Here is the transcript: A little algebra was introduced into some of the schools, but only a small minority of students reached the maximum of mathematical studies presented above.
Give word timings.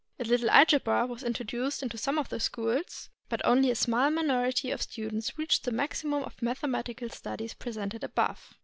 A 0.19 0.23
little 0.23 0.49
algebra 0.49 1.05
was 1.05 1.21
introduced 1.21 1.83
into 1.83 1.95
some 1.95 2.17
of 2.17 2.29
the 2.29 2.39
schools, 2.39 3.11
but 3.29 3.39
only 3.45 3.69
a 3.69 3.75
small 3.75 4.09
minority 4.09 4.71
of 4.71 4.81
students 4.81 5.37
reached 5.37 5.63
the 5.63 5.71
maximum 5.71 6.23
of 6.23 6.41
mathematical 6.41 7.09
studies 7.09 7.53
presented 7.53 8.03
above. 8.03 8.55